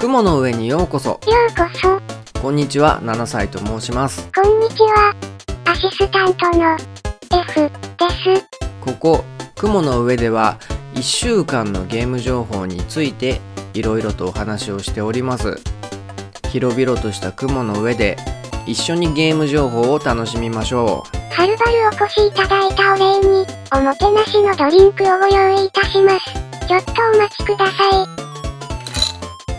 [0.00, 1.68] 雲の上にようこそようこ
[2.32, 5.14] そ、こんにちは7歳と申しますこんにちは。
[5.66, 6.74] アシスタントの
[7.42, 8.48] F です。
[8.80, 9.24] ここ
[9.56, 10.58] 雲の上では
[10.94, 13.42] 1週間のゲーム情報について
[13.74, 15.58] いろいろとお話をしております
[16.48, 18.16] 広々とした雲の上で
[18.64, 26.32] 一緒にゲーム情報を楽しみましょはるばるお越しいただいたお礼に、おもてなしのドリンクをご用意いたします。
[26.66, 28.29] ちょっとお待ちください。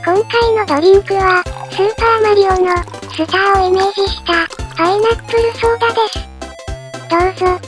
[0.04, 0.24] 今回
[0.56, 2.76] のドリンクは、スーパーマリオの
[3.14, 6.18] スターをイメージしたパイナップルソーダです。
[7.08, 7.62] どうぞ。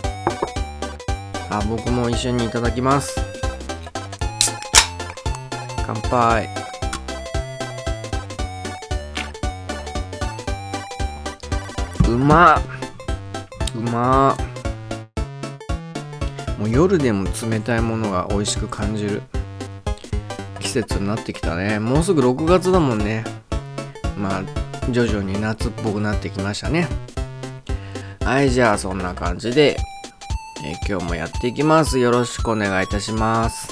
[1.52, 3.22] あ僕も一緒にいただきます。
[5.86, 6.50] 乾杯。
[12.10, 12.62] うまっ。
[13.76, 14.38] うまっ。
[16.58, 19.22] もう夜でも冷たいものが美味しく感じる。
[20.74, 21.80] 節になってきたね。
[21.80, 23.24] もうすぐ6月だもんね。
[24.18, 24.44] まあ
[24.92, 26.88] 徐々に夏っぽくなってきましたね。
[28.22, 29.78] はいじゃあそんな感じで、
[30.66, 32.00] えー今日もやっていきます。
[32.00, 33.70] よろしくお願いいたします。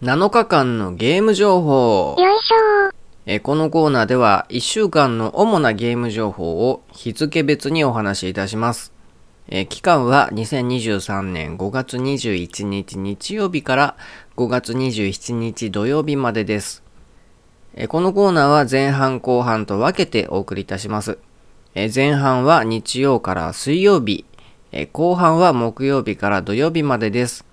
[0.00, 2.14] 7日間のゲーム情報。
[2.18, 2.77] よいしょ。
[3.30, 8.94] えこのコーナーでは1週間の主なゲーム情報を日付別にお話しいたします。
[9.48, 13.96] え期間は2023年5月21日日曜日から
[14.36, 16.82] 5月27日土曜日までです。
[17.74, 21.18] えこのコーナーは前半後半と分けてお送りいたします。
[21.74, 24.24] え前半は日曜から水曜日、
[24.72, 27.44] え後半は木曜日から土曜日までです。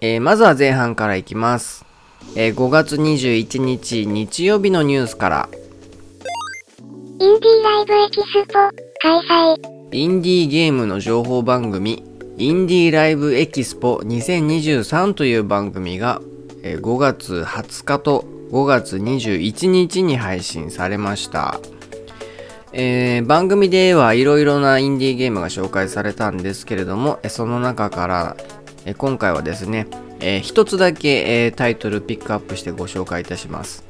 [0.00, 1.84] えまずは前半からいきます。
[2.36, 5.48] えー5月21日日曜日のニュースから、
[7.20, 8.52] インディーライブエキスポ、
[9.00, 9.56] 開催。
[9.92, 12.02] インディーゲームの情報番組、
[12.36, 16.20] インディーライブエキスポ2023という番組が
[16.64, 21.60] えー5月20日と5月21日に配信されました。
[22.72, 28.36] えー番組ではいろいろなインディーゲームが紹介されたんですけれども、えーその中から、
[28.84, 29.86] えー今回はですね、
[30.26, 33.84] えー一つだけ、えータイトルピックアップしてご紹介いたします。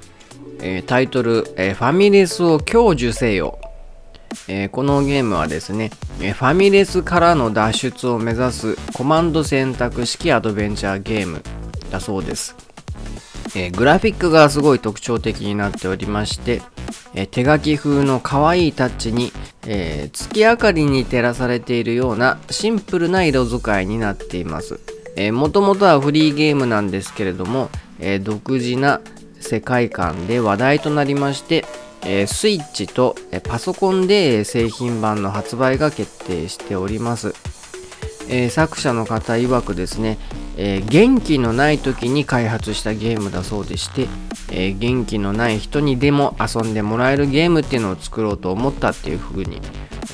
[0.61, 3.57] えータイトル、えーファミレスを享受せよ。
[4.49, 11.41] えーこのゲームはですね、えファミレスからの脱出を目指すコマンド選択式アドベンチャーゲーム
[11.93, 12.57] だそうです。
[13.55, 16.63] えグラフィックがすごい特徴的になっておりまして、
[17.15, 19.33] え手書き風の可愛いタッチに、
[19.69, 24.81] え月明かりに照らされているようなシンプルな色使いになっています。
[25.33, 29.01] もともとはフリーゲームなんですけれども、えー独自な
[29.41, 31.65] 世界観で話題となりまして、
[32.03, 37.35] えースイッチと、えパソコンで製品版の発売が決定しております。
[38.29, 40.19] え作者の方曰くですね、
[40.57, 44.09] え元気のない時に開発したゲームだそうでして、
[44.51, 49.61] え元気のない人にでも遊んでもらえるゲームっていうのを作ろうと思ったっていう風に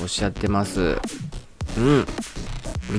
[0.01, 0.97] おっしゃってます。
[1.77, 2.05] うん。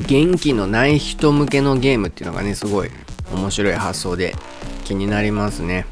[0.06, 2.90] 元気のない人向けのゲームっていうのがね、すごい
[3.32, 4.34] 面白い発想で
[4.84, 5.86] 気になりますね。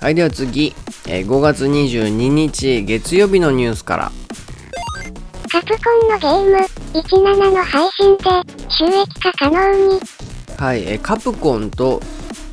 [0.00, 0.74] はい、では次、
[1.08, 4.12] えー5月22日月曜日のニュースから。
[5.50, 6.56] カプコンのゲーム、
[6.92, 8.24] 17の配信で
[8.68, 10.00] 収益化可能に。
[10.56, 12.02] はい、えーカプコンと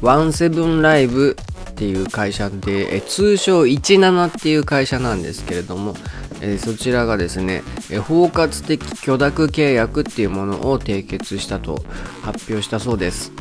[0.02, 1.36] ワンセブンライブ
[1.72, 5.96] っていう会社で、えー通称17っていう会社なんですけれども、
[6.46, 11.84] えーそちらがですね、えー包括的許諾契約っていうものを締結したと
[12.22, 13.32] 発表したそうです。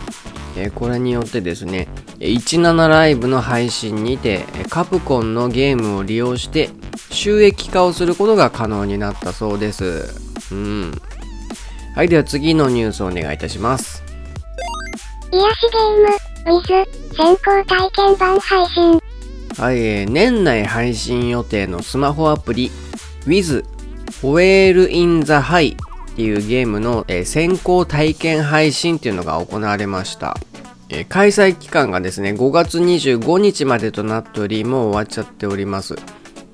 [0.56, 1.88] えーこれによってですね、
[2.20, 6.70] えー17ライブの配信にて、えーカプコンのゲームを利用して
[7.10, 10.14] 収益化をすることが可能になったそうです。
[10.52, 10.92] うん。
[11.96, 14.02] はい、では次のニュースをお願いいたします。
[15.32, 15.56] 癒し
[16.46, 19.00] ゲーム、Wiz、先行体験版配信。
[19.58, 22.70] はい、えー年内配信予定のスマホアプリ
[23.26, 23.64] Wiz
[24.22, 25.76] Whale in the High
[26.12, 30.36] っていうゲームの、えー先行体験配信っていうのが行われました。
[30.88, 35.96] えー開催期間がですね、5月25日までとなっており、もう終わっちゃっております。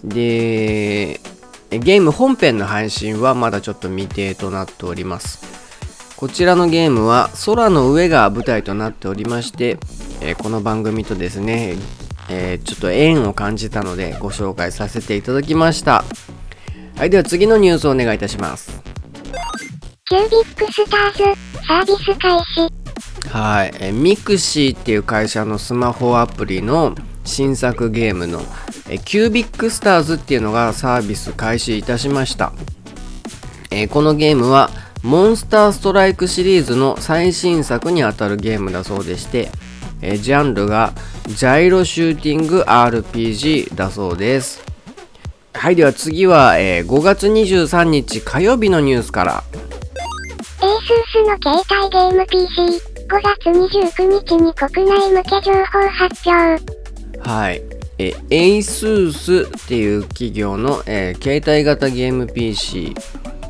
[0.05, 1.21] で、
[1.71, 5.45] ゲーム本編の配信はまだちょっと未定となっております。
[6.17, 9.79] こちらのゲームは空の上が舞台となっておりまして、
[10.21, 11.77] えーこの番組とですね、
[12.29, 16.05] えーちょっと縁を感じたのでご紹介させていただきました。
[16.99, 18.83] はい、では次のニュースをお願いいたします。
[20.07, 23.29] キュービックスターズ、サービス開始。
[23.29, 28.41] はい、えーミクシーっていう会社のスマホアプリの新作ゲームの
[28.89, 32.53] えーキュービックスターズっていうのがサービス開始いたしました。
[33.71, 34.69] えーこのゲームは
[35.05, 39.51] モンスターストライクシリーズの最新作にあたるゲームだそうでして、
[40.03, 40.95] えージャンルが
[41.29, 44.68] ジャイロシューティング RPG だそうです
[45.55, 57.29] はいでは次は、えー5月23日火曜日のニュースからエースースの携帯ゲーム PC、5月29日に国内向け情報発表。
[57.29, 57.63] はい。
[57.99, 62.95] え、ASUS っていう企業の、えー携帯型ゲーム PC、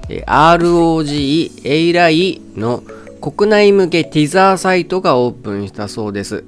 [0.09, 2.83] えー ROG A の
[3.21, 6.45] 国内向けティザーサイトがオープンしたそうです。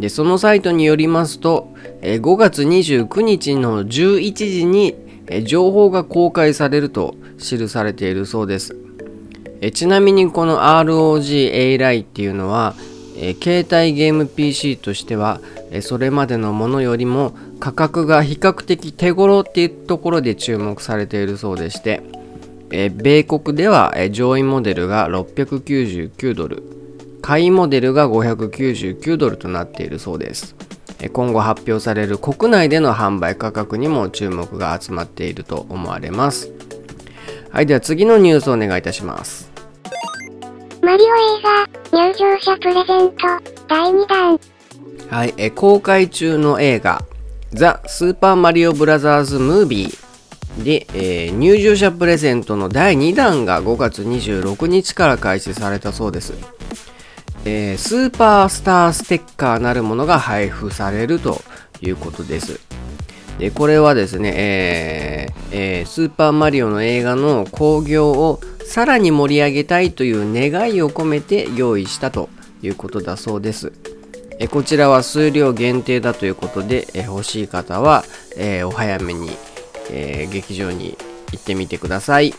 [0.00, 4.94] で、そのサイトによりますと、え5月29日の11時に、
[5.26, 8.76] え情報が公開されると記されているそうです。
[9.60, 12.74] えちなみにこの ROG A っていうのは、
[13.16, 22.02] え携帯ゲーム PC としては、えそれまでのものよりも価格が比較的手頃っていうところで注目されているそうでして、
[22.72, 26.73] え米国では、え上位モデルが699ドル
[27.24, 30.54] 下位モデルが599ドルとなっているそうです。
[31.00, 36.52] えー今後発表される国内での販売価格にも注目が集まっていると思われます。
[37.50, 39.50] はいでは次のニュースをお願いいたします。
[40.82, 41.10] マリオ映
[41.92, 43.16] 画、入場者プレゼント、
[43.68, 44.40] 第2弾。
[45.08, 47.02] はい、えー公開中の映画
[47.54, 49.96] 「ザ・スーパーマリオブラザーズ・ムービー」
[50.62, 56.34] で、えー入場者プレゼントの第2弾が5月26日から開始されたそうです、
[57.44, 61.40] えースーパースターステッカーなるものが配布されると
[61.80, 62.60] いうことです
[63.38, 72.28] でこれはですね、えーえースーパーマリオの映画の興行をさらに盛り上げたいという願いを込めて用意したと
[72.62, 73.72] いうことだそうです
[74.38, 78.04] えこちらは数量限定だということで、え欲しい方は、
[78.36, 79.30] えお早めに、
[79.90, 80.96] え劇場に
[81.32, 82.34] 行ってみてください。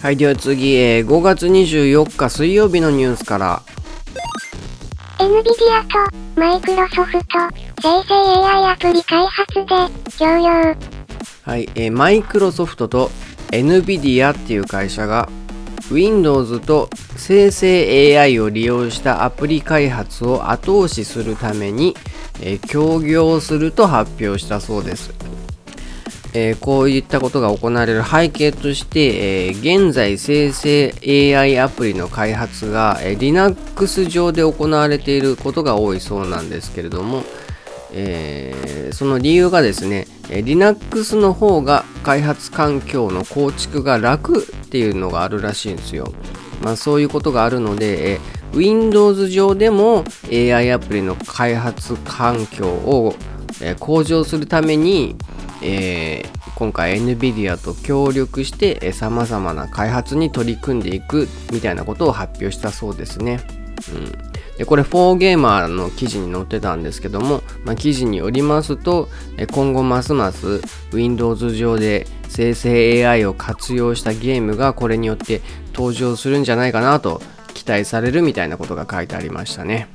[0.00, 3.62] はい、では次、えー5月24日水曜日のニュースから、
[5.18, 7.38] NVIDIA とマイクロソフト、
[7.80, 8.14] 生成
[8.44, 10.76] AI アプリ開発で共用。
[11.44, 13.10] はい、えーマイクロソフトと
[13.50, 15.28] NVIDIA っていう会社が
[15.90, 21.96] Windows と生成 AI を利用したアプリ開発を後押しするために、
[22.40, 25.14] えー協業すると発表したそうです。
[26.34, 30.94] えーこういったことが行われる背景として、えー現在生成
[31.36, 37.24] AI アプリの開発が、えー Linux 上で行われていることが多いそうなんですけれども、
[37.92, 46.12] えーその理由がですね、え Linux の方が開発環境の構築が楽っていうのがあるらしいんですよ。
[46.62, 48.20] まあ、そういうことがあるので、え
[48.54, 53.14] Windows 上でも AI アプリの開発環境を、
[53.62, 55.16] え向上するために、
[55.62, 63.40] えー今回 NVIDIA と協力してさまざまな開発に取り組んでいくみたいなことを発表したそうですね。
[63.92, 70.60] うんでこれ 4Gamer の記事に載ってたんですけども、まあ、記事によりますとえ今後ますます
[70.92, 75.40] Windows 上で生成 AI を活用したゲームがこれによって
[75.74, 77.22] 登場するんじゃないかなと
[77.54, 79.88] 期待されるみたいなことが書いてありましたね。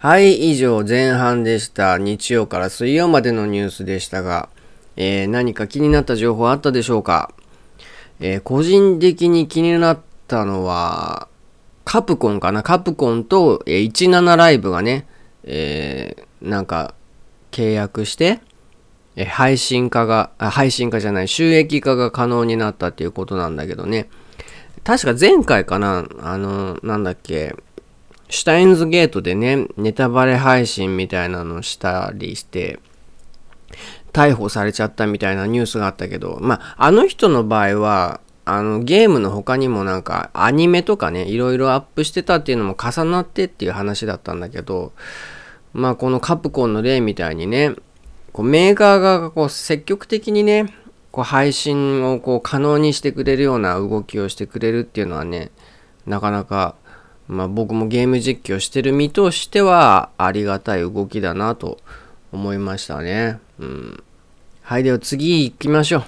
[0.00, 1.98] はい、以上前半でした。
[1.98, 4.48] 日曜から水曜までのニュースでしたが、
[4.94, 7.32] えー何か気になった情報あったでしょうか、
[8.20, 11.26] えー個人的に気になったのは、
[11.84, 12.62] カプコンかな？
[12.62, 15.08] カプコンと、えー17ライブがね、
[15.42, 16.94] えーなんか
[17.50, 18.38] 契約して、
[19.16, 24.08] えー配信化が、配信化じゃない、収益化が可能になったっていうことなんだけどね。
[24.84, 26.06] 確か前回かな？
[26.20, 27.56] あの、なんだっけ、
[28.30, 32.78] シュタインズゲートでね、ネタバレ配信みたいなのしたりして、
[34.12, 44.92] 逮捕されちゃったみたいなニュースがあったけど、まあ、あの人の場合は、あの、ゲームの他にもなんか、アニメとかね、いろいろアップしてたっていうのも重なってっていう話だったんだけど、
[45.74, 47.74] まあ、このカプコンの例みたいにね、
[48.32, 50.72] こうメーカー側がこう積極的にね、
[51.10, 55.50] こう配信をこう可能にしてくれるような動きをしてくれるっていうのはね、
[56.06, 56.74] なかなか、
[57.28, 61.78] まあ、僕もゲーム実況してる身としてはありがたい動きだなと
[62.32, 63.38] 思いましたね。
[63.60, 64.02] うん。
[64.62, 66.04] はい、では次行きましょう。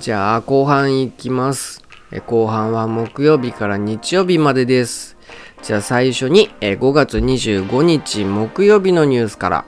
[0.00, 1.82] じゃあ後半行きます。
[2.26, 5.16] 後半は木曜日から日曜日までです。
[5.62, 9.64] じゃあ最初に5月25日木曜日のニュースから。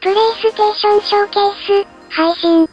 [0.00, 2.68] プレイステーションショーケース、配信。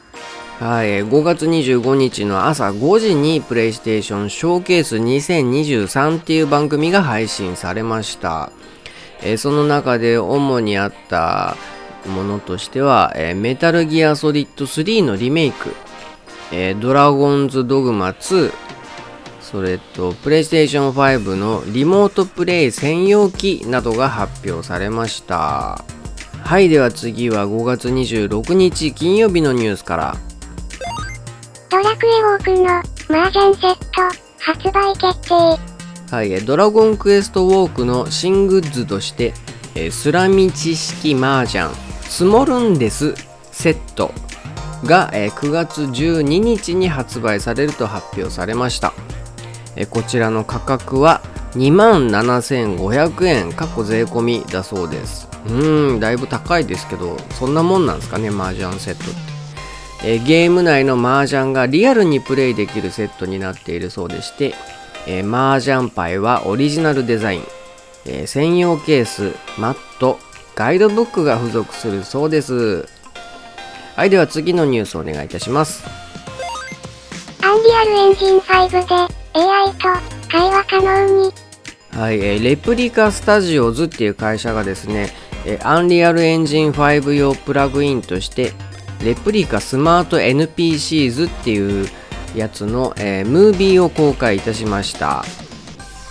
[0.64, 8.50] はい、5月25日の朝5時にプレイステーションショーケース2023っていう番組が配信されました。
[9.22, 11.58] えーその中で主にあった
[12.06, 15.76] ものとしては、えーメタルギアソリッド3のリメイク、
[16.54, 18.54] えー、ドラゴンズドグマ2、
[19.42, 25.84] それと、プレイステーション5のリモートプレイ専用機などが発表されました。
[26.42, 30.33] はい、では次は5月26日金曜日のニュースから。
[31.84, 32.78] ドラクエウォークの
[33.20, 34.02] 麻雀セット
[34.40, 36.16] 発売決定。
[36.16, 39.34] はい、ドラゴンクエストウォークの新グッズとして、
[39.76, 41.68] えスラミ知識麻雀
[42.04, 43.16] スモルンデス
[43.52, 44.14] セット
[44.86, 48.94] が、え9月12日に発売されると発表されました。
[49.76, 51.22] えこちらの価格は
[51.56, 59.33] 27,500円過去税込みだそうですうんだいぶ高いですけどそんなもんなんですかね麻雀セットって
[60.06, 64.54] えゲーム内の麻雀がリアルにプレイできるセットになっているそうでして
[65.08, 67.44] え麻雀牌はオリジナルデザイン、
[68.06, 70.18] え専用ケースマット
[70.56, 72.88] ガイドブックが付属するそうです。
[73.96, 75.84] はいでは次のニュースをお願いいたします。
[77.42, 78.96] アンリアルエンジン5で
[79.34, 79.80] AI と
[80.30, 81.34] 会話可能に。
[81.92, 85.10] はい、えー、レプリカスタジオズっていう会社がですね、
[85.46, 88.54] えー、アンリアルエンジン5用プラグインとして、
[89.04, 91.88] レプリカスマート NPCs っていう
[92.36, 95.24] やつの、えー、ムービーを公開いたしました。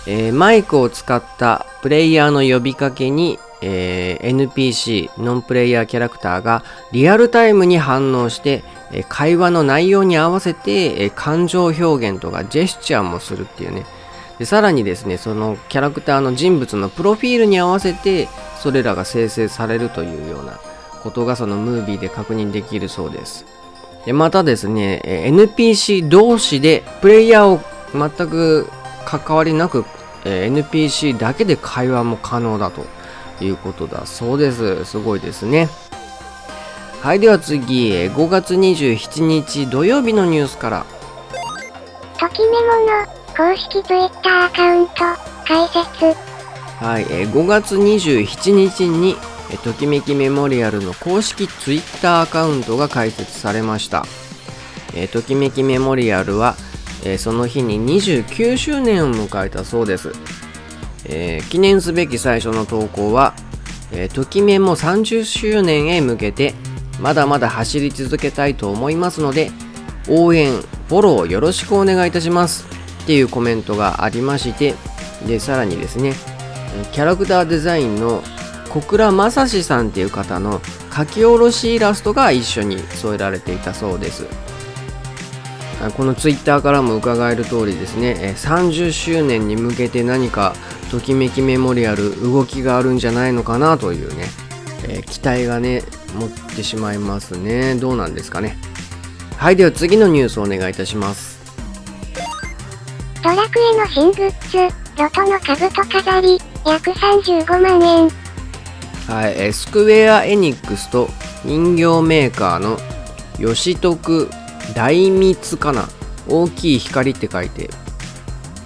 [0.05, 13.85] えー、マイクを使ったプレイヤーの呼びかけに、えー、NPC ノンプレイヤーキャラクターがリアルタイムに反応してえ会話の内容に合わせて、え感情表現とかジェスチャーもするっていうね
[14.37, 18.27] でさらにですねそのキャラクターの人物のプロフィールに合わせて
[18.59, 20.59] それらが生成されるというような
[21.03, 23.45] ことがそのムービーで確認できるそうです。
[24.05, 27.61] でまたですね NPC 同士でプレイヤーを
[27.93, 28.67] 全く
[29.05, 29.85] 関わりなく
[30.23, 32.85] NPC だけで会話も可能だと
[33.43, 34.85] いうことだそうです。
[34.85, 35.69] すごいですね。
[37.01, 40.85] はいでは次5月27日土曜日のニュースから。
[42.17, 44.93] ときメモの公式 Twitter アカウント
[45.45, 46.33] 開設。
[46.79, 49.17] はい、え5月27日に
[49.63, 54.05] ときめきメモリアルの公式 Twitter アカウントが開設されました。
[54.95, 56.55] えときめきメモリアルは、
[57.03, 60.13] えその日に29周年を迎えたそうです、
[61.05, 63.33] えー、記念すべき最初の投稿は、
[63.91, 66.53] えときめも30周年へ向けて
[66.99, 69.51] まだまだ走り続けたいと思いますので
[70.07, 70.51] 応援
[70.87, 72.65] フォローよろしくお願いいたします。
[73.03, 74.75] っていうコメントがありまして
[75.27, 76.13] でさらにですね
[76.93, 78.23] キャラクターデザインの
[78.73, 80.59] 小倉正史さんっていう方の
[80.91, 84.25] 書き下ろしイラストが一緒に添えられていたそうです。
[85.95, 88.33] このツイッターからも伺える通りですね。
[88.35, 90.55] 30周年に向けて何か
[90.89, 94.25] ときめきメモリアル動きがあるんじゃないのかなというね、
[94.87, 95.83] え、期待がね
[96.15, 97.75] 持ってしまいますね。
[97.75, 98.57] どうなんですかね。
[99.37, 101.37] はいでは次のニュースをお願いいたします。
[103.21, 108.22] ドラクエの新グッズロトの兜飾り約35万円。
[109.07, 111.09] はい、スクウェア・エニックスと
[111.43, 112.77] 人形メーカーの
[113.37, 114.29] 吉徳
[114.75, 115.89] 大蜜かな
[116.27, 117.69] 大きい光って書いて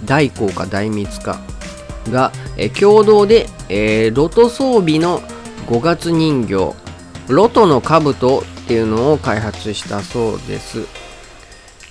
[0.04, 1.40] 大光か大蜜か
[2.10, 5.20] が、え共同で、えー、ロト装備の
[5.66, 6.74] 5月人形
[7.28, 10.86] ロトの兜っていうのを開発したそうです。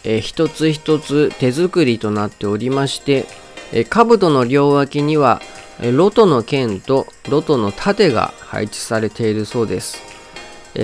[0.03, 3.27] え、一つ一つ手作りとなっておりまして、
[3.71, 5.41] えー、兜の両脇には、
[5.79, 10.01] ロトの剣とロトの盾が配置されているそうです。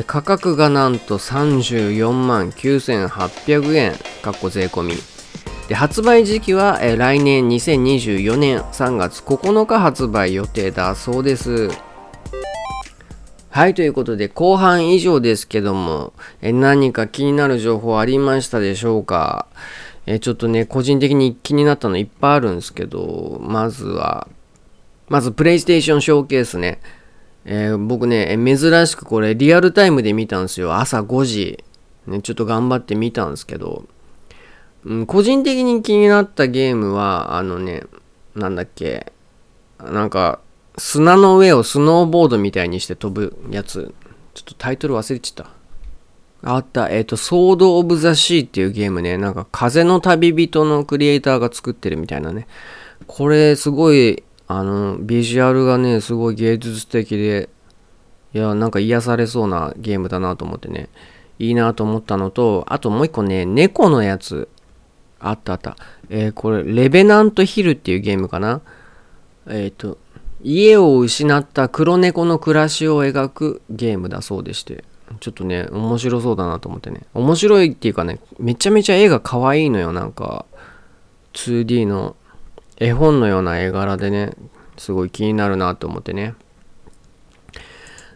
[0.05, 4.95] 価格がなんと34万9800円、かっこ税込み。
[5.67, 11.69] で発売時期は、来年2024年3月9日発売予定だそうです。
[13.49, 19.47] はい、ということで、後半以上ですけども、え何か気になる情報ありましたでしょうか？
[20.05, 24.27] えちょっとね、個人的に気になったのいっぱいあるんですけど、まずは、
[25.09, 26.79] まず、プレイステーションショーケースね。
[27.45, 30.75] えー、僕ね、珍しくこれ、リアルタイムで見たんですよ。
[30.75, 31.63] 朝5時。
[32.07, 33.85] ね、ちょっと頑張って見たんですけど、
[34.85, 37.83] うん、個人的に気になったゲームは、あのね、
[38.35, 39.11] なんだっけ、
[39.79, 40.39] なんか、
[40.77, 43.93] 砂の上をスノーボードみたいにして飛ぶやつ。
[44.33, 45.51] ちょっとタイトル忘れちゃった。
[46.55, 46.89] あった。
[46.89, 49.17] えっ、ー、と、ソード・オブ・ザ・シーっていうゲームね。
[49.17, 52.47] なんか、風の旅人のクリエイターが作ってるみたいなね。
[53.07, 57.49] これ、すごい、あの、ビジュアルがね、すごい芸術的で、
[58.33, 60.89] いや、なんか癒されそうなゲームだなと思ってね。
[61.39, 64.49] いいなと思ったのと、あともう一個ね、猫のやつ。
[65.19, 65.77] あったあった。
[66.09, 68.61] えー、これ、レベナント・ヒルっていうゲームかな。
[69.47, 69.97] えっ、ー、と、
[70.43, 74.83] 家を失った黒猫の暮らしを描くゲームだそうでして、
[75.21, 77.03] ちょっとね、面白そうだなと思ってね。
[77.13, 79.93] 面白いっていうかね、めちゃめちゃ絵が可愛いのよ。
[79.93, 80.45] なんか、
[81.33, 82.15] 2D の
[82.83, 84.33] 絵本のような絵柄でね、
[84.77, 86.35] すごい気になるなと思ってね。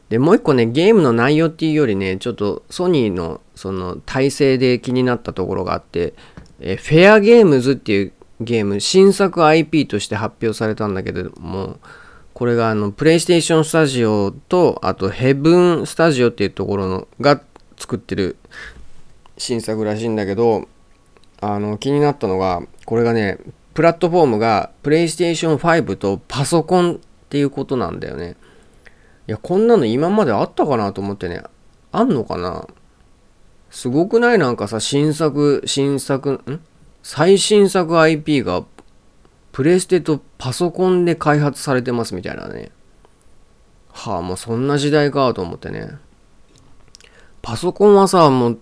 [0.10, 6.14] で、もう一個ね、ゲームの内容っていうよりね、ちょっとソニーのその体制で気になったところがあって、
[6.60, 11.80] えフェアゲームズっていうゲーム、新作 IP として発表されたんだけども、
[12.34, 17.42] これがあの、プレイステーションスタジオと、あとヘブンスタジオっていうところのが
[17.78, 18.36] 作ってる
[19.38, 20.68] 新作らしいんだけど、
[21.40, 23.38] あの、気になったのが、これがね、
[23.78, 26.98] プラットフォームがプレイステーション5とパソコンっ
[27.30, 28.36] ていうことなんだよね。
[29.28, 31.44] いや、こんなの今まであったかなと思ってね、
[31.92, 32.66] あんのかな？
[33.70, 34.40] すごくない？
[34.40, 36.60] なんかさ、新作、新作、ん？
[37.04, 38.64] 最新作 IP が
[39.52, 42.72] プレステとパソコンで開発されてますみたいなね。
[43.92, 45.92] はあ、もうそんな時代かと思ってね。
[47.44, 48.60] パソコンはさ、もう、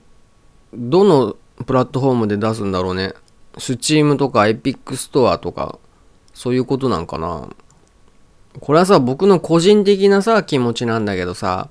[0.73, 3.13] どのプラットフォームで出すんだろうね。
[3.57, 5.79] スチームとかエピックストアとか、
[6.33, 7.49] そういうことなんかな。
[8.59, 11.69] これはさ、僕の個人的なさ、気持ちなんだけどさ、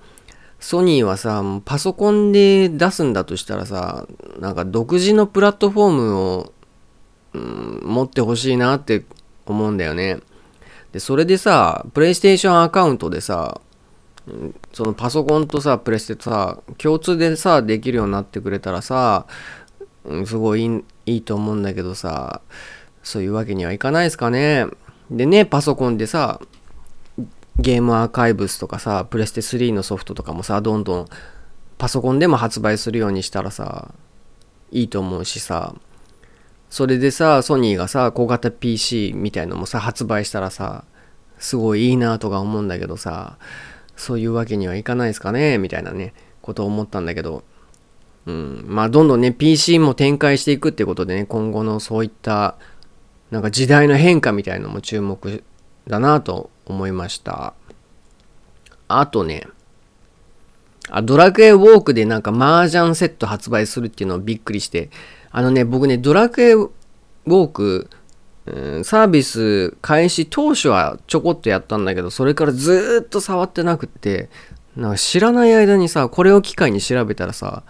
[0.61, 4.07] ソニーはさ、パソコンで出すんだとしたらさ、
[4.39, 6.53] なんか独自のプラットフォームを、
[7.35, 9.05] うん、持ってほしいなって
[9.47, 10.21] 思うんだよね。
[10.93, 13.61] で、それでさ、プレイステーションアカウントでさ、
[14.73, 19.27] そのパソコンとさ、プレステとさ、共通でさ、できるようになってくれたらさ、
[20.25, 22.41] すごいいいと思うんだけどさ、
[23.03, 24.67] そういうわけにはいかないですかね。
[25.11, 26.41] でね、パソコンでさ、
[27.59, 31.07] ゲームアーカイブスとかさ、プレステ3のソフトとかもさ、どんどん
[31.79, 33.95] パソコンでも発売するようにしたらさ、
[34.71, 35.75] いいと思うしさ、
[36.71, 40.85] それでさ、ソニーがさ、小型 PC みたいのもさ、発売したらさ、
[41.39, 43.39] すごいいいなとか思うんだけどさ、
[43.97, 47.45] そういうわけにはいかないですかねみたいなね、ことを思ったんだけど、
[48.27, 52.57] うん、まあどんどんね PC も展開していくってことでね今後のそういった
[53.31, 55.45] なんか時代の変化みたいのも注目
[55.87, 57.55] だなと思いました。
[58.89, 59.47] あとね
[60.89, 64.91] あドラクエウォークでなんか麻雀セット発売するっていうのをびっくりして
[65.31, 67.91] あのね僕ねドラクエウォーク
[68.51, 74.29] ん、サービス開始当初はちょこっとやったんだけど、それからずっと触ってなくって、
[74.77, 77.63] なんか知らない間にさ、これを機会に調べたらさ、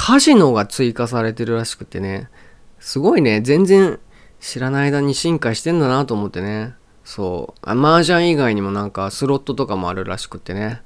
[0.00, 2.30] カジノが追加されてるらしくてね、
[2.78, 3.98] すごいね、全然
[4.38, 6.74] 知らない間に進化してんだなと思ってね。
[7.02, 7.68] そう。
[7.68, 10.82] 麻雀以外にもなんかスロットとかもあるらしくてね。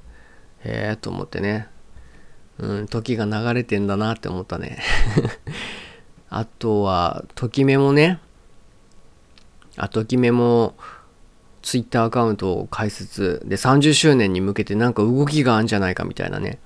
[0.64, 1.68] へえと思ってね。
[2.58, 4.78] うん、時が流れてんだなって思ったね。
[6.30, 8.18] あとは、ときめもね。
[9.76, 10.74] あ、ときめも、
[11.60, 16.60] ツイッターアカウントを開設で30周年に向けてなんか動きがあるんじゃないかみたいなね。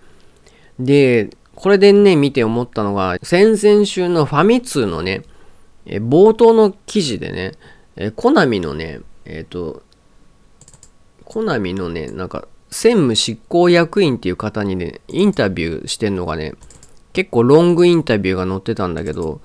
[0.78, 5.22] で、これでね、見て思ったのが、先々週のファミ通のね、
[5.86, 7.52] え冒頭の記事でね、
[7.96, 9.82] えコナミのね、えっ、ー、と、
[11.24, 16.52] コナミのね、なんか、専務執行役員っていう方にね、インタビューしてんのがね、
[17.14, 19.40] 結構ロングインタビューが載ってたんだけど、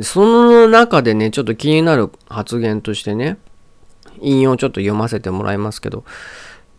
[0.00, 3.36] その中でね、ちょっと気になる発言としてね、
[4.20, 6.04] 引用ちょっと読ませてもらいますけど、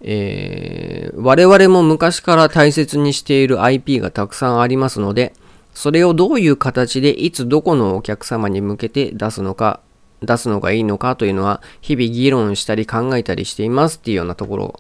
[0.02, 5.34] えー、我々も昔から大切にしている IP がたくさんありますので、
[5.74, 9.82] それをどういう形でいつどこのお客様に向けて出すのか、
[10.22, 14.80] 出すのがいいのかというのは日々議論したり考えたりしていますっていうようなところ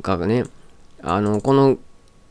[0.00, 0.44] がね、
[1.02, 1.76] あの、この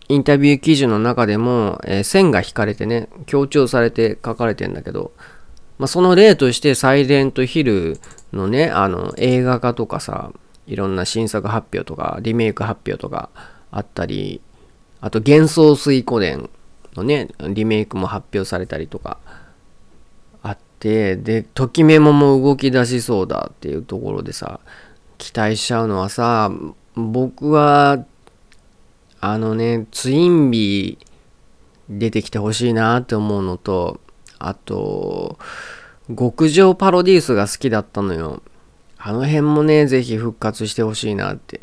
[0.08, 5.12] インタビュー記事の中でも、えー、線が引かれてね、強調されて書かれてんだけど、
[5.78, 8.00] まあ、その例としてサイレントヒル
[8.34, 10.32] のね、あの映画化とかさ、
[10.70, 13.30] いろんな新作発表とか、リメイク発表とか
[13.72, 14.40] あったり、
[15.02, 16.48] あと幻想水湖伝
[16.96, 19.18] のね、リメイクも発表されたりとか
[20.44, 24.60] あって、で、ときメモも動き出しそうだっていうところでさ、
[25.18, 26.52] 期待しちゃうのはさ、
[26.96, 28.06] 僕は、
[29.20, 31.06] あのね、ツインビー
[31.90, 34.00] 出てきてほしいなって思うのと、
[34.38, 35.40] あと、
[36.16, 38.44] 極上パロディースが好きだったのよ。
[39.02, 41.62] あの辺もね、ぜひ復活してほしいなって。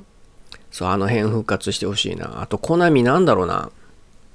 [0.70, 2.40] そう、あの辺復活してほしいな。
[2.40, 3.70] あと、コナミなんだろうな。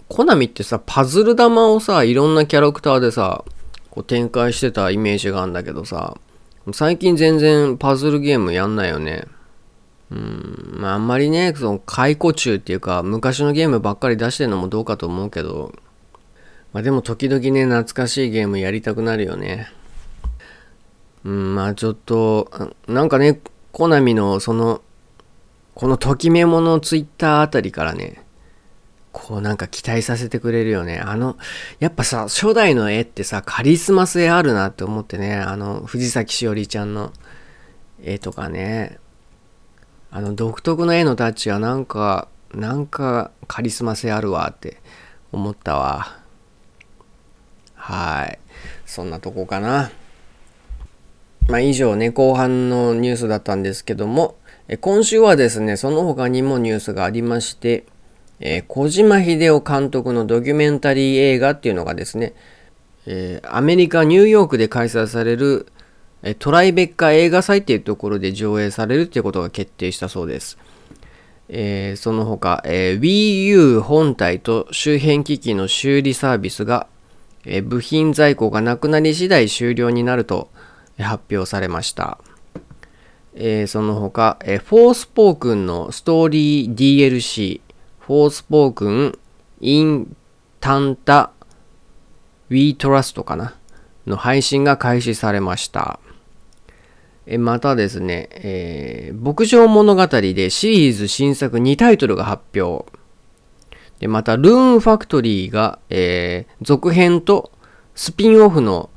[0.08, 3.44] コナミってさ、パズル玉をさ、いろんなキャラクターでさ、
[3.90, 6.16] こう展開してたイメージがあるんだけどさ、
[6.74, 9.26] 最近全然パズルゲームやんないよね。
[10.12, 15.74] うん、まああんまりね、その解雇中っていうか、昔のゲームばっかり出してるのもどうかと思うけど、
[16.72, 19.72] まあでも時々ね、懐かしいゲームやりたくなるよね。
[21.24, 23.40] うん、まあちょっと、なんかね、
[23.72, 24.82] コナミのその、
[25.76, 28.24] このときめものツイッターあたりからね、
[29.12, 31.00] こうなんか期待させてくれるよね。
[31.00, 31.38] あの、
[31.80, 37.12] やっぱさ、初代の絵ってさ、カリスマ性あるなって思ってね、あの、藤崎しおりちゃんの
[38.04, 39.00] 絵とかね、
[40.14, 44.82] あの独特の絵のタッチはなんか、なんかカリスマ性あるわって
[45.32, 46.20] 思ったわ。
[47.76, 48.40] はい。
[48.86, 49.90] そんなとこかな。
[51.48, 54.36] まあ以上ね、後半のニュースだったんですけども、
[54.80, 57.86] 今週はですね、その他にもニュースがありまして、
[58.40, 62.34] え、小島秀夫監督のドキュメンタリー映画っていうのがですね、
[63.06, 65.68] えー、アメリカ・ニューヨークで開催される、
[66.24, 70.58] え、トライベッカ映画祭っていうところで上映されるっていうことが決定したそうです。
[71.50, 76.88] えー、その他、えー、Wii U 本体と周辺機器の修理サービスが、
[77.46, 80.50] えー、部品在庫がなくなり次第終了になると
[81.00, 82.18] 発表されました。
[83.34, 87.62] えー、その他、えー、フォースポークンのストーリー DLC、
[88.00, 89.20] フォースポークン、
[89.62, 90.16] In
[90.60, 91.32] Tanta
[92.50, 93.56] We Trust かな？
[94.06, 96.00] の配信が開始されました。
[97.26, 102.92] えまたですね、えー、牧場物語でシリーズ新作2タイトルが発表。
[104.00, 107.52] でまた、ルーンファクトリーが、えー、続編と
[107.94, 108.90] スピンオフの、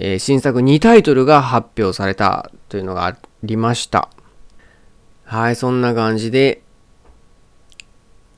[0.00, 4.08] え、新作2タイトルが発表されたというのがありました。
[5.24, 6.62] はい、そんな感じで、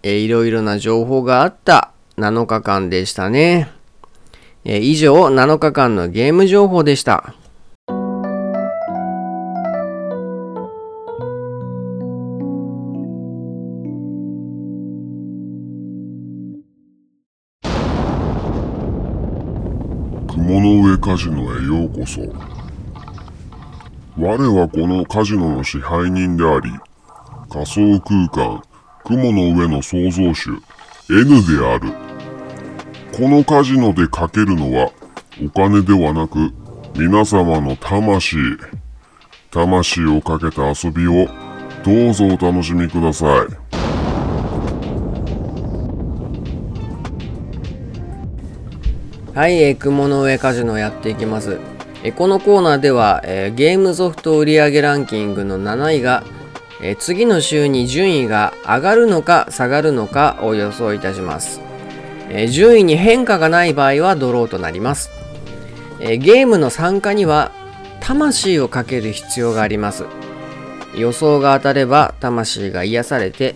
[0.02, 3.70] えー、いろいろな情報があった7日間でしたね。
[4.64, 7.34] え、以上、7日間のゲーム情報でした。
[21.10, 22.20] カジノへようこそ。
[24.16, 26.70] 我はこのカジノの支配人であり、
[27.50, 28.62] 仮想空間、
[29.04, 30.50] 雲の上の創造主、
[31.10, 31.90] N である。
[33.12, 34.92] このカジノでかけるのは、
[35.44, 36.52] お金ではなく、
[36.96, 38.36] 皆様の魂。
[39.50, 41.26] 魂をかけた遊びを、
[41.84, 43.59] どうぞお楽しみください。
[49.34, 51.58] はい、えー、雲の上カジノやっていきます。
[52.02, 56.24] えー、このコーナーでは、えー、ゲームソフト売上ランキングの7位が
[56.82, 61.60] え次の週に順位が上がるのか下がるのかを予想いたします、
[62.30, 65.10] え順位に変化がない場合はドローとなります、
[66.00, 67.52] えゲームの参加には
[68.00, 70.06] 魂をかける必要があります。
[70.96, 73.54] 予想が当たれば魂が癒されて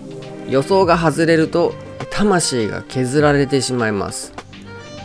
[0.48, 1.74] 予想が外れると
[2.10, 4.33] 魂が削られてしまいます。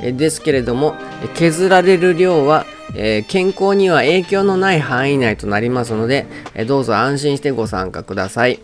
[0.02, 0.96] ですけれども
[1.36, 2.66] 削られる量は、
[3.28, 6.26] 健康には影響のない範囲内となりますので、
[6.68, 8.60] どうぞ安心してご参加ください。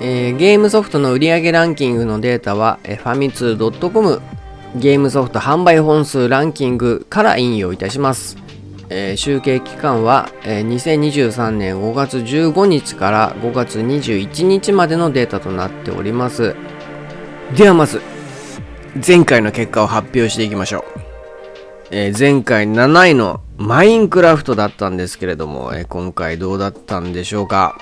[0.00, 4.20] ゲームソフトの売上ランキングのデータは、え、ファミツー .com
[4.76, 8.36] ゲームソフト販売本数ランキングから引用いたします。
[8.90, 16.56] え、集計期間は、え、2023年5月15日から5月21日までのデータとなっております。
[17.56, 18.02] ではまず、
[18.94, 20.84] 前回の結果を発表していきましょう。
[21.90, 27.76] えー、前回7位のマインクラフトだったんですけれども、えー、今回どうだったんでしょうか？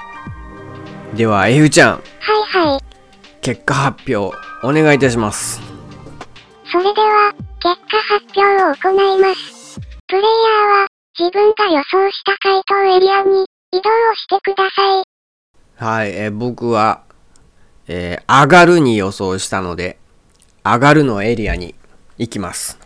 [1.15, 1.93] では F ちゃん。
[1.93, 2.01] はい
[2.67, 2.81] はい。
[3.43, 5.61] 結果発表お願いいたします。
[6.71, 9.79] それでは結果発表を行います。
[10.09, 10.31] プレイヤー
[10.83, 15.05] は自分が予想した回答エリアに移動をしてください。
[15.77, 17.03] はい、えー、僕は、
[17.87, 19.99] えー、上がるに予想したので
[20.65, 21.75] 上がるのエリアに
[22.19, 22.79] 行きます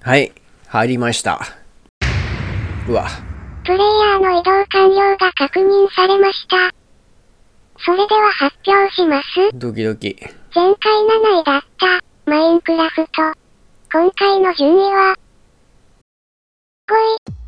[0.00, 0.32] はい、
[0.66, 1.40] 入りました。
[2.88, 3.06] うわ。
[3.64, 6.74] プレイヤーの移動完了が確認されました。
[7.84, 9.56] それでは発表します。
[9.56, 10.16] ドキドキ。
[10.52, 10.92] 前回
[11.36, 13.10] 7位だったマインクラフト。
[13.92, 15.14] 今回の順位は
[16.88, 16.94] 5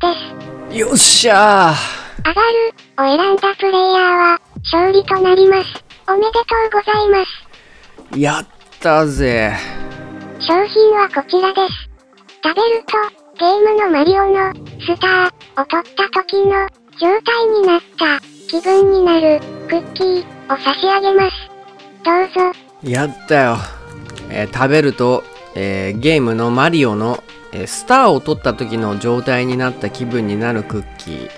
[0.03, 0.77] 位です。
[0.77, 2.29] よっしゃー。
[2.29, 5.83] 上がるを選んだプレイヤーは勝利となります。
[6.07, 7.25] おめでとうございま
[8.13, 8.19] す。
[8.19, 9.53] やったぜ。
[10.39, 11.95] 商品はこちらです。
[12.43, 12.93] 食べると、
[13.39, 16.67] ゲームのマリオの、スター、を取った時の、
[16.99, 21.55] 状態になった、気分になる、クッキー、を差し上げます。
[22.03, 22.89] どうぞ。
[22.89, 23.57] やったよ。
[24.29, 25.23] えー、食べると、
[25.55, 31.29] えー、ゲームのマリオの、えー、スターを取った時の状態になった気分になるクッキー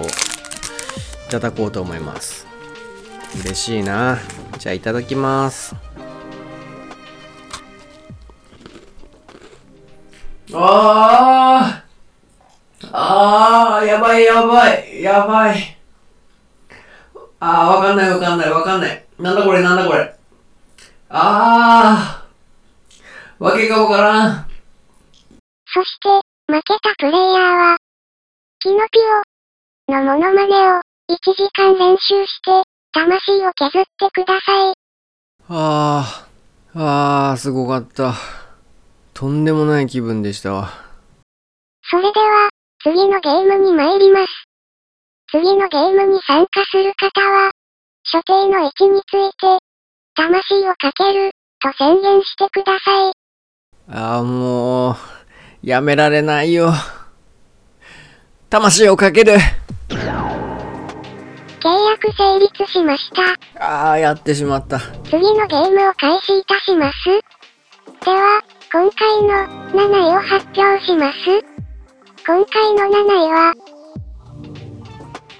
[0.00, 2.46] をいただこうと思います。
[3.42, 4.18] 嬉しいな。
[4.58, 5.74] じゃあいただきます。
[10.54, 11.82] あ
[12.92, 15.76] あああやばいやばいやばい
[17.40, 20.14] ああわかんないわかんないわかんないなんだこれなんだこれ
[21.08, 22.24] あー
[23.44, 24.46] わけがわからん。
[25.66, 26.08] そして、
[26.46, 27.20] 負けたプレイヤー
[27.72, 27.76] は、
[28.60, 29.00] キノピ
[29.90, 32.62] オのモノマネを1時間練習して、
[32.92, 34.74] 魂を削ってください。
[35.48, 38.14] あー、あー、すごかった。
[39.14, 40.70] とんでもない気分でしたわ。
[41.88, 42.50] それでは、
[42.82, 44.26] 次のゲームに参ります。
[45.30, 47.52] 次のゲームに参加する方は、
[48.02, 49.58] 所定の位置について、
[50.16, 53.12] 魂をかける、と宣言してください。
[53.88, 54.96] あー、もう、
[55.62, 56.72] やめられないよ。
[58.50, 59.34] 魂をかける
[61.64, 63.10] 契約成立しまし
[63.56, 63.90] た。
[63.90, 64.80] あー、やってしまった。
[65.04, 67.34] 次のゲームを開始いたします。
[68.04, 68.42] では、
[68.74, 69.28] 今回の
[69.70, 71.16] 7位を発表します。
[72.26, 73.54] 今回の7位は、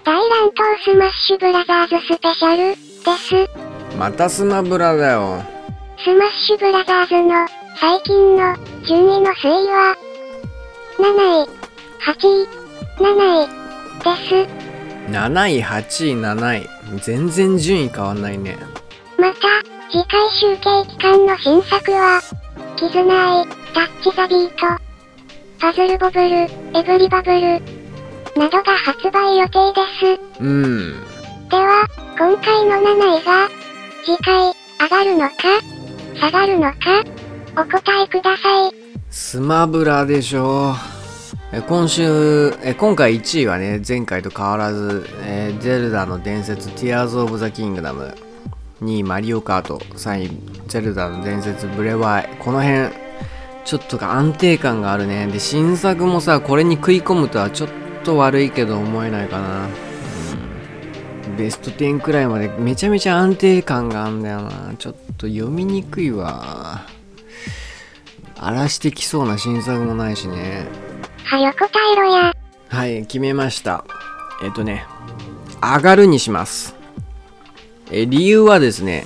[0.04, 2.78] 大乱闘スマッシュブラザーズスペシャルで
[3.90, 3.98] す。
[3.98, 5.42] またスマブラだよ。
[6.04, 7.34] スマッシュブラザーズの
[7.80, 9.96] 最近の順位の推移は、
[11.00, 11.48] 7位、
[12.06, 12.48] 8位、
[13.00, 13.48] 7位
[13.98, 15.10] です。
[15.10, 16.68] 7位、8位、7位。
[17.02, 18.56] 全然順位変わんないね。
[19.18, 19.38] また、
[19.90, 22.20] 次回集計期間の新作は、
[22.76, 24.54] キズナアイ、タッチザビート、
[25.60, 26.36] パズルボブル、
[26.76, 27.60] エブリバブル、
[28.36, 30.42] などが発売予定です。
[30.42, 30.92] うん。
[31.50, 31.86] では、
[32.18, 33.48] 今回の7位が、
[34.04, 35.34] 次回、上がるのか、
[36.20, 36.78] 下がるのか、
[37.56, 38.72] お答えください。
[39.08, 40.74] スマブラでしょ
[41.52, 48.12] え今週え今回1位はね前回と変わらず、えーゼルダの伝説 Tears of the Kingdom
[48.84, 50.30] 2位マリオカート3位
[50.68, 52.94] ゼルダの伝説ブレワイこの辺
[53.64, 55.26] ちょっと安定感があるね。
[55.26, 57.68] で新作もさこれに食い込むとはちょっ
[58.04, 59.68] と悪いけど思えないかな、
[61.26, 64.74] うん、ベスト10くらいまでめちゃめちゃ安定感があるんだよな。
[64.78, 66.86] ちょっと読みにくいわ。
[68.36, 70.66] 荒らしてきそうな新作もないしね。
[71.54, 72.34] 答えろや。
[72.68, 73.84] はい決めました。
[74.42, 74.86] えっとね
[75.62, 76.74] 上がるにします
[77.94, 79.04] え理由はですね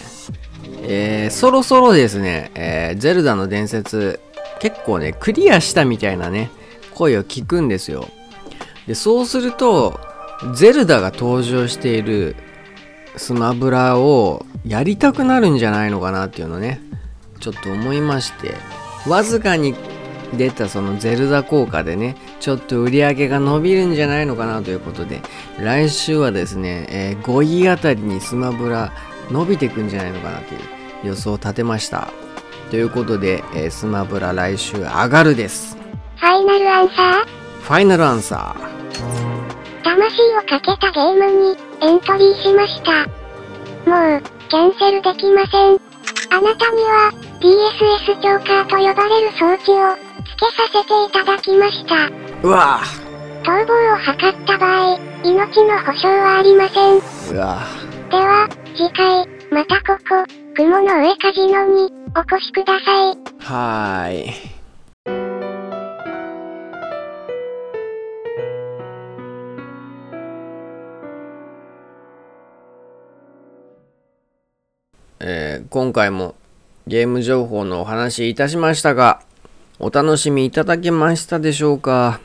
[0.82, 4.20] えーそろそろですね、えーゼルダの伝説
[4.60, 6.50] 結構ねクリアしたみたいなね
[6.94, 8.08] 声を聞くんですよ。
[8.86, 10.00] でそうすると
[10.54, 12.34] ゼルダが登場している
[13.16, 16.80] スマブラをやりたくなるんじゃないのかなっていうのね
[17.40, 18.54] ちょっと思いまして
[19.06, 19.74] わずかに
[20.34, 25.20] 出たそのゼルダ効果でねちょっと売り上げが伸びるんじゃないのかなということで
[25.58, 28.92] 来週はですね、えー5位あたりにスマブラ
[29.30, 30.60] 伸びてくんじゃないのかなという
[31.04, 32.10] 予想を立てました
[32.70, 35.76] ということで、えースマブラ来週上がるです
[36.16, 38.56] ファイナルアンサーファイナルアンサ
[39.84, 43.06] 魂をかけたゲームにエントリーしました。
[43.88, 45.78] もう、キャンセルできません。
[46.30, 50.07] あなたには、DSS チョーカーと呼ばれる装置を、付
[50.38, 51.94] けさせていただきました。
[51.94, 52.80] ーうわ
[53.42, 56.98] 逃亡を図った場合、命の保証はありません。
[56.98, 57.58] ーうわ
[58.10, 60.24] では、次回、またここ、
[60.54, 63.14] 雲の上カジノに、お越しください。
[63.14, 64.58] ーはーい
[75.20, 76.36] えー今回も
[76.86, 79.20] ゲーム情報のお話いたしましたが、
[79.80, 82.20] お楽しみいただけましたでしょうか、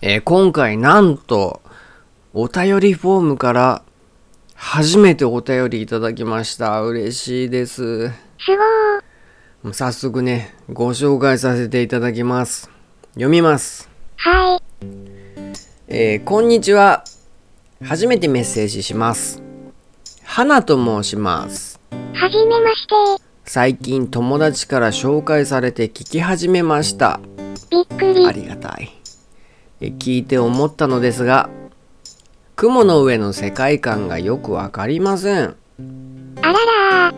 [0.00, 1.60] えー今回なんと、
[2.32, 3.82] お便りフォームから
[4.54, 6.80] 初めてお便りいただきました。
[6.82, 8.08] 嬉しいです。
[8.08, 8.12] す
[9.62, 9.72] ごー。
[9.74, 12.70] 早速ね、ご紹介させていただきます。
[13.12, 13.90] 読みます。
[14.16, 14.62] はい。
[15.88, 17.04] えーこんにちは。
[17.84, 19.42] 初めてメッセージします。
[20.24, 21.78] 花と申します。
[21.90, 23.31] はじめまして。
[23.54, 27.20] 最近友達から紹介されて聞き始めました。
[27.68, 28.32] びっくりあ。
[28.32, 28.88] りがたい。
[29.82, 31.50] え聞いて思ったのですが、
[32.56, 35.54] 雲の上の世界観がよくわかりません。
[36.40, 37.14] あららー。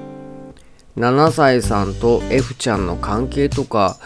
[0.96, 3.96] 7歳さんと F ちゃんの関係とか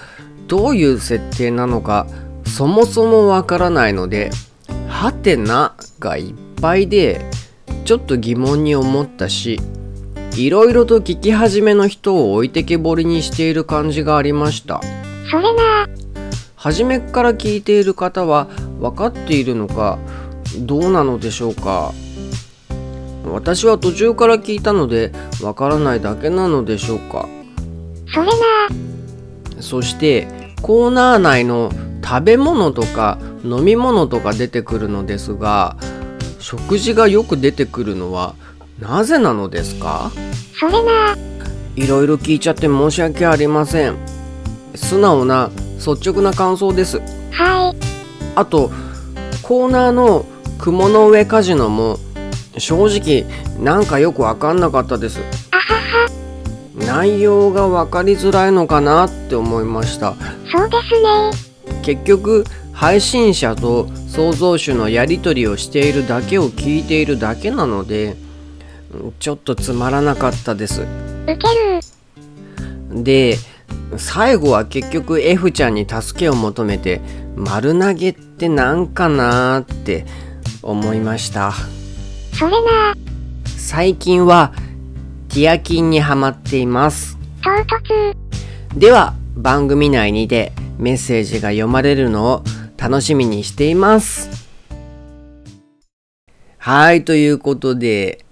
[0.48, 2.06] どういう設定なのか
[2.44, 4.28] そもそもわからないので
[4.86, 7.24] 「はてな」がいっぱいで
[7.86, 9.58] ちょっと疑問に思ったし
[10.36, 14.80] いろいろと聞き始めの人を置いてけぼりにしている感じがありました
[15.30, 15.88] それな。
[16.56, 18.46] 初めから聞いている方は
[18.80, 19.98] 分かっているのか
[20.60, 21.92] どうなのでしょうか
[23.24, 27.28] 私は途中から聞いたので分からないだけなのでしょうか
[28.12, 28.32] それな。
[29.60, 30.28] そして
[30.62, 31.70] コーナー内の
[32.04, 35.76] 食べ物とか飲み物とか出てくるのですが
[36.38, 38.34] 食事がよく出てくるのは
[38.80, 40.10] なぜなのですか？
[40.58, 41.28] それなー。
[41.76, 43.94] いろいろ聞いちゃって申し訳ありません
[44.74, 46.98] 素直な率直な感想です
[47.30, 47.76] はい。
[48.34, 48.70] あと
[49.42, 50.24] コーナーの
[50.58, 51.98] 雲の上カジノも
[52.56, 53.24] 正直
[53.62, 55.20] なんかよくわかんなかったです
[55.52, 55.74] あは
[56.06, 56.08] は、
[56.84, 60.14] 内容が分かりづらいのかなって思いました
[60.50, 61.00] そうです
[61.70, 61.82] ね。
[61.82, 68.27] 結局配信者と創造主のやり取りをしているだけを聞いているだけなのでうん
[69.18, 70.86] ちょっとつまらなかったです。
[72.92, 73.36] で
[73.96, 77.00] 最後は結局 F ちゃんに助けを求めて
[77.36, 80.06] 丸投げってなんかなーって
[80.62, 81.52] 思いました。
[82.32, 82.94] それな。
[83.56, 84.52] 最近は
[85.28, 87.18] ティアキンにハマっています。
[87.42, 88.16] 唐突。
[88.78, 92.44] では番組内にてメッセージが読まれるのを
[92.76, 94.48] 楽しみにしています。
[96.58, 98.24] はいということで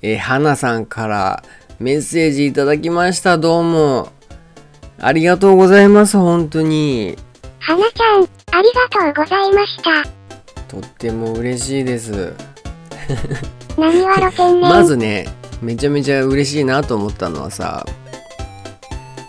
[0.00, 1.42] えー花さんから
[1.80, 3.36] メッセージいただきました。
[3.36, 4.12] どうも。
[5.00, 6.16] ありがとうございます。
[6.16, 7.16] 本当に。
[7.58, 8.22] はなちゃん、
[8.56, 10.08] ありがとうございました。
[10.68, 12.32] とっても嬉しいです。
[13.76, 14.60] 何は露天ね。
[14.70, 15.26] まずね
[15.60, 17.86] めちゃめちゃ嬉しいなと思ったのはさ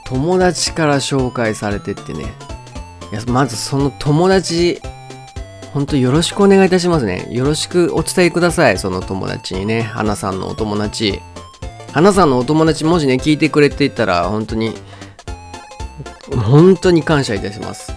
[0.06, 2.34] 友達から紹介されてってね。
[3.12, 4.82] いやまずその友達
[5.74, 7.28] ほんとよろしくお願いいたしますね。
[7.30, 8.78] よろしくお伝えください。
[8.78, 9.82] その友達にね。
[9.82, 11.22] 花さんのお友達。
[11.94, 14.74] 花さんのお友達もしね聞いてくれていたら本当に
[16.36, 17.94] 本当に感謝いたします。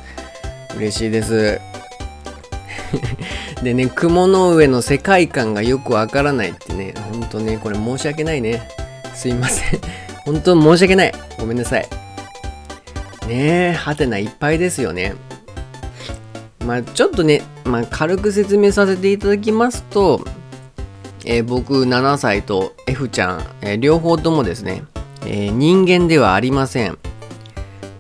[0.77, 1.61] 嬉しいです。
[3.63, 8.69] でね雲の上の世界観がよくわからないってねほんとねこれ申し訳ないね。
[9.15, 9.81] すいません。
[10.25, 11.15] 本当申し訳ない。
[11.39, 11.89] ごめんなさい。
[13.29, 15.15] ねえはてないっぱいですよね。
[16.67, 20.25] まあちょっとね、まあ、軽く説明させていただきますと、
[21.25, 24.83] えー僕7歳と F ちゃん、えー両方ともですね、
[25.25, 26.99] えー人間ではありません。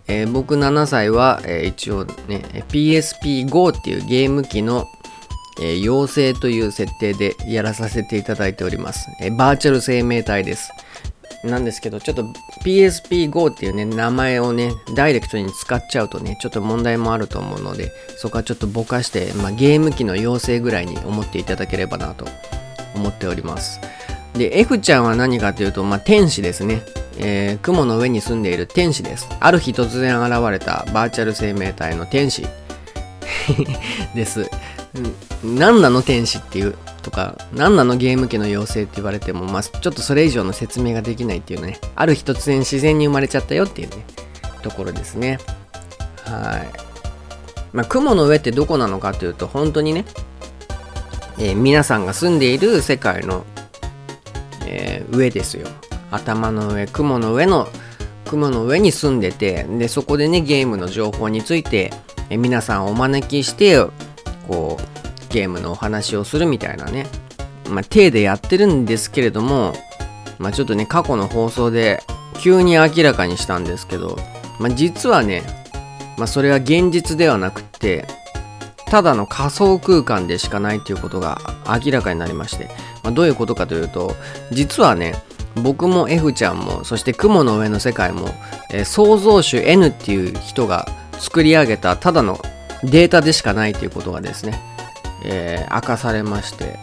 [0.08, 4.86] え僕7歳は、え一応ね PSP-GO っていうゲーム機の、
[5.60, 10.70] え妖精という設定でやらさせていただいております、えバーチャル生命体です。
[11.44, 12.22] なんですけどちょっと
[12.64, 22.26] PSP-GO っていうね名前をねダイレクトに使っちゃうとねちょっと問題もあると思うのでそこはちょっとぼかして、まあ、ゲーム機の妖精ぐらいに思っていただければなと
[22.94, 23.80] 思っております。
[24.34, 26.82] で F ちゃんは何かというと、まあ、天使ですね、
[27.18, 29.28] えー雲の上に住んでいる天使です。
[29.40, 32.46] ある日突然現れたバーチャル生命体の天使。
[34.14, 34.48] です、
[35.44, 44.04] 何なの天使っていうとか何なのゲーム機の妖精って言われても、まあ、ちょっとそれ以上の説明ができないっていうねある日突然自然に生まれちゃったよっていうね
[44.62, 45.38] ところですね。
[46.24, 46.92] はい。
[47.72, 50.04] まあ雲の上ってどこなのかというと本当にね、
[51.38, 53.44] えー皆さんが住んでいる世界の、
[54.66, 55.68] えー上ですよ。
[56.10, 57.68] 頭の上雲の上の
[58.26, 61.92] 雲の上に住んでてでそこでねゲームの情報について、
[62.30, 63.78] えー皆さんをお招きして
[64.46, 67.06] こうゲームのお話をするみたいなね。
[67.70, 69.72] まあ体でやってるんですけれども
[70.38, 72.02] まあちょっとね過去の放送で
[72.42, 74.18] 急に明らかにしたんですけど、
[74.58, 75.42] まあ、実はね、
[76.18, 78.06] まあ、それは現実ではなくって
[78.86, 82.68] ただの仮想空間でしかないということが明らかになりまして、
[83.02, 84.14] まあ、どういうことかというと
[84.50, 85.14] 実はね
[85.62, 88.28] 僕も F ちゃんもそして雲の上の世界も、
[88.70, 90.86] えー創造主 N っていう人が
[91.18, 92.40] 作り上げたただの
[92.84, 94.60] データでしかないということがですね、
[95.24, 96.78] えー明かされまして、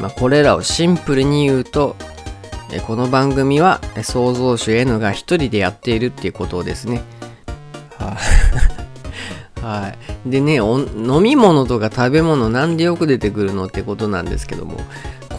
[0.00, 1.96] まあ、これらをシンプルに言うと、
[2.70, 7.02] えこの番組は創造主 N が一人でやっているっていうことをですね
[7.98, 8.16] は
[9.60, 9.94] い は
[10.26, 14.80] い、でね飲み物とか食べ物なんでよく出てくるのってことなんですけども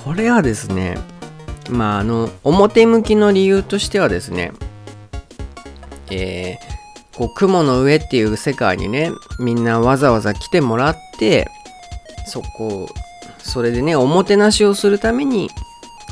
[0.05, 0.97] これはですね
[1.69, 4.53] まああの表向きの理由としてはですね
[6.09, 6.72] えー
[7.15, 11.47] こう雲の上っていう世界にねみんなわざわざ来てもらって
[12.25, 12.89] そこ
[13.39, 15.49] それでねおもてなしをするために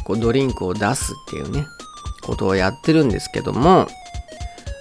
[0.04, 1.66] こうドリンクを出すっていうね
[2.22, 3.88] ことをやってるんですけども、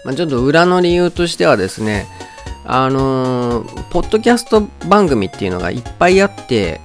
[0.05, 2.07] まあ、ちょっと裏の理由としてはですね
[2.65, 6.81] あのーポッドキャスト番組っていうのがいっぱいあって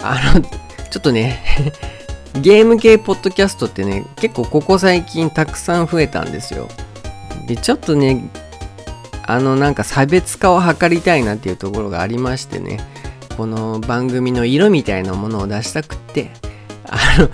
[0.00, 1.42] あのちょっとね
[2.40, 6.68] ゲーム系ポッドキャストってね結構ここ最近たくさん増えたんですよ。
[7.46, 8.30] でちょっとね
[9.28, 12.80] あのなんか差別化を図りたいなっていうところがありましてね。
[13.36, 16.30] この番組の色みたいなものを出したくって。
[16.86, 17.28] あの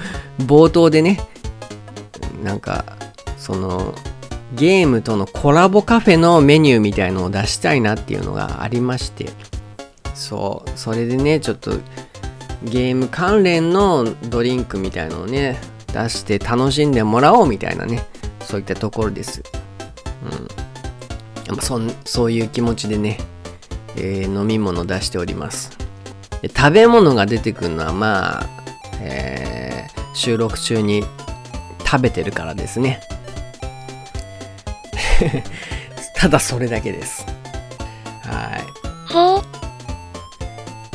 [0.45, 1.21] 冒頭でね
[2.43, 2.85] なんか
[3.39, 3.95] その
[4.57, 9.31] ゲームとのコラボカフェのメニューみたいのを出したいなっていうのがありまして。
[10.15, 10.71] そう。
[10.75, 11.71] それでねちょっと
[12.65, 15.61] ゲーム関連のドリンクみたいのをね
[15.93, 18.05] 出して楽しんでもらおうみたいなね。
[18.41, 19.45] そういったところです。
[20.25, 20.64] うん。
[21.61, 23.19] そんそういう気持ちでね、
[23.97, 25.77] えー飲み物出しております。
[26.43, 28.47] で食べ物が出てくるのはまあ、
[29.01, 31.05] えー収録中に
[31.85, 33.01] 食べてるからですね。
[36.17, 37.27] ただそれだけです。
[38.23, 38.65] はい。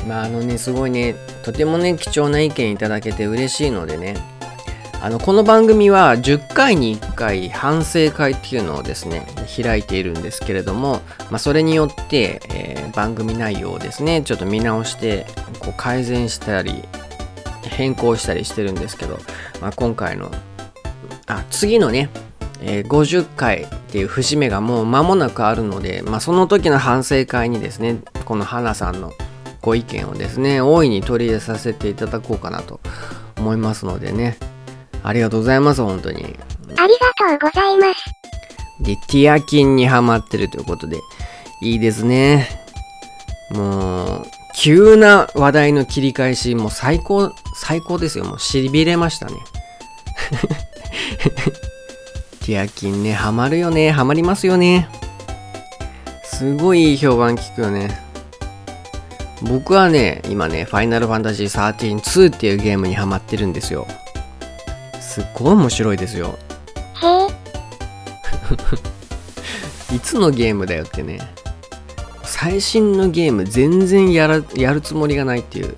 [0.08, 4.16] まああのねすごいねとてもね貴重な意見いただけて嬉しいのでね
[5.02, 9.26] あのこの番組は10回に1回反省会っていうのをですね
[9.62, 15.28] 開いているんですけれども、まあ、それによって、えー番組内容をですねちょっと見直して
[15.60, 16.84] こう改善したり
[17.62, 19.20] 変更したりしてるんですけど、
[19.62, 20.32] まあ、今回の
[21.28, 22.10] あ次のね、
[22.62, 29.14] えー50回っていう節目がもう間もなくあるので、まあ、その時の反省会にですねこの花さんの
[29.62, 32.82] ご意見をですね大いに取り入れさせていただこうかなと
[33.38, 34.38] 思いますのでね。
[35.04, 36.24] ありがとうございます本当に。
[36.24, 36.36] あり
[36.76, 36.88] が
[37.28, 38.04] とうございます。
[38.84, 41.00] でティアキンにハマってるということで
[41.62, 42.48] いいですね。
[43.52, 44.26] もう
[44.56, 48.26] 急な話題の切り返しもう最高最高ですよ。
[48.26, 49.34] もうしびれましたね。
[52.46, 53.92] ティアキンねハマるよね。
[53.92, 54.88] ハマりますよね。
[56.24, 58.10] すごいいい評判聞くよね。
[59.44, 63.88] 僕はね今ねファイナルファンタジー132っていうゲームにハマってるんですよ
[65.20, 66.40] すっごい面白いですよ。
[67.02, 67.08] へ
[69.92, 71.20] え、いつのゲームだよってね。
[72.24, 75.76] 最新のゲーム全然やらやるつもりがないっていう。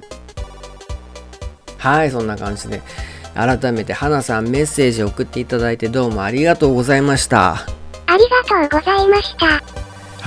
[1.77, 2.83] はいそんな感じで。
[3.33, 7.53] 改めて花さんメッセージ送っていただいてどうもありがとうございました。
[7.53, 9.63] ありがとうございました。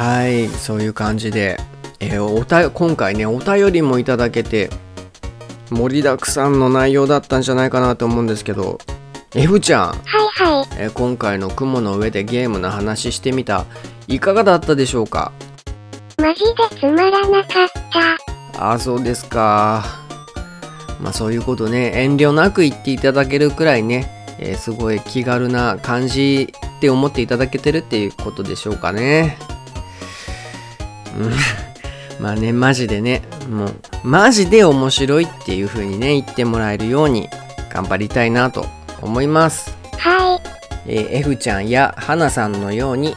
[0.02, 1.60] はいそういう感じで、
[2.00, 4.70] えーおた今回ねお便りもいただけて
[5.70, 8.78] 盛りだくさんの内容だったんじゃないかなと思うんですけど
[9.34, 9.98] F ちゃん、はい
[10.44, 10.68] はい。
[10.78, 13.66] えー今回の雲の上でゲームの話してみた。
[14.06, 15.32] いかがだったでしょうか？
[16.18, 17.68] マジでつまらなかっ
[18.54, 18.72] た。
[18.72, 19.84] あそうですか。
[21.00, 21.92] まあそういうことね。
[21.96, 24.06] 遠慮なく言っていただけるくらいね、
[24.38, 29.36] えーすごい気軽な感じって思っていただけてるっていうことでしょうかね。
[31.18, 31.32] うん。
[32.22, 33.22] まあねマジでね。
[33.50, 33.74] もう
[34.04, 37.28] マジで面白いっていう風にね言ってもらえるように
[37.72, 38.66] 頑張りたいなと
[39.04, 39.76] 思います。
[39.98, 40.40] はい。
[40.86, 43.14] えー F ちゃんや花さんのように、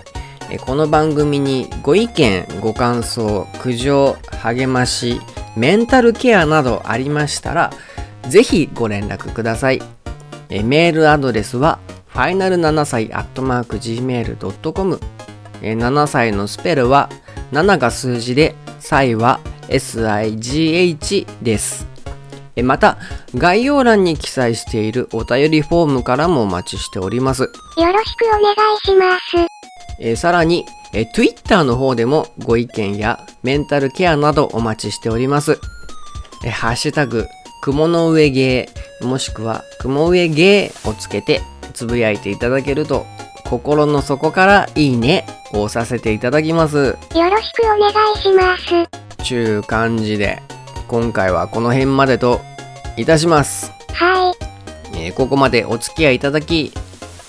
[0.49, 5.19] えーこの番組にご意見ご感想苦情励まし
[5.55, 7.71] メンタルケアなどありましたら
[8.29, 9.81] ぜひご連絡ください、
[10.49, 11.79] えーメールアドレスは
[12.13, 14.99] final7 歳 gmail.com、
[15.61, 17.09] えー7歳のスペルは
[17.51, 21.85] 7が数字で歳は SIGH です。
[21.95, 21.96] え
[22.64, 22.97] また
[23.36, 29.47] 概要欄に記載しているお便りフォームからもお待ちしておりますよろしくお願いします。
[29.99, 35.60] えーさらに、えー Twitter の方でもご意見やメンタルケアなどお待ちしております。
[36.45, 37.26] えーハッシュタグ、
[37.62, 38.70] 雲の上芸、
[39.01, 41.41] もしくは雲上芸をつけて
[41.74, 43.05] つぶやいていただけると、
[43.45, 46.78] 心の底からいいねを押させていただきます。
[46.78, 46.95] よ
[47.30, 49.24] ろしくお願いします。
[49.24, 50.41] ちゅう感じで、
[50.88, 52.39] 今回はこの辺までと
[52.95, 53.71] いたします。
[53.93, 54.97] はい。
[54.97, 56.71] えーここまでお付き合いいただき、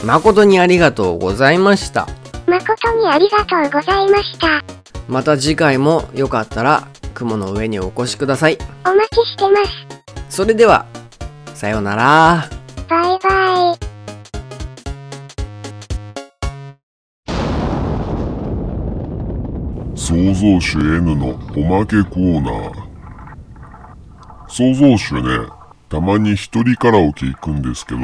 [0.04, 2.06] 誠にありがとうございました。
[2.46, 4.64] 誠にありがとうございました。
[5.08, 8.58] また次回もよかったら雲の上にお越しください。
[8.86, 9.56] お待ちしてま
[10.30, 10.36] す。
[10.36, 10.86] それでは、
[11.54, 12.48] さようなら。
[12.88, 13.78] バイバイ。
[19.96, 22.87] 創造主 N のおまけコーナー
[24.48, 25.46] 創造主ね
[25.88, 28.00] たまに一人カラオケ行くんですけど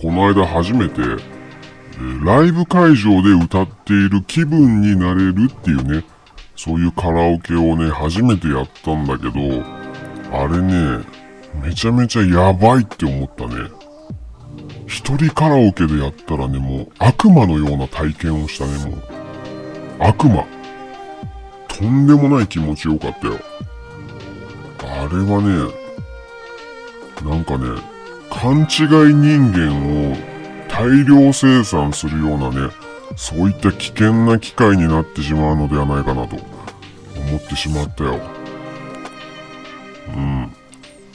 [0.00, 6.04] この間初めて、えライブ会場で歌っている気分になれるっていうね
[6.56, 9.30] そういうカラオケをね初めてやったんだけど
[10.32, 11.04] あれね
[11.62, 13.70] めちゃめちゃやばいって思ったね。
[14.86, 19.02] 一人カラオケでやったらねもう悪魔のような体験をしたねもう。
[20.00, 20.46] 悪魔。
[21.68, 23.38] とんでもない気持ちよかったよ。
[25.04, 25.70] あれはね
[27.22, 27.66] なんかね
[28.30, 30.16] 勘違い人間を
[30.68, 32.70] 大量生産するようなね
[33.16, 38.20] そういった危険な機械になってしまうのではないかなと思ってしまったよ。
[40.08, 40.52] うん。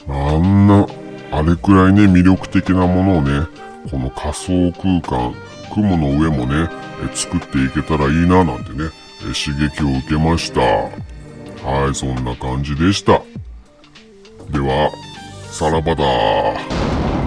[0.08, 0.86] あんな
[1.32, 3.46] あれくらいね魅力的なものをね
[3.90, 5.34] この仮想空間
[5.74, 6.68] 雲の上もね
[7.04, 10.60] え作っていけたらいいななんてね刺激を受けました。
[10.60, 13.20] はいそんな感じでした。
[14.52, 14.90] では
[15.52, 17.19] さらばだ。